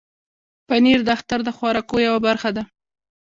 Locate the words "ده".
2.55-2.63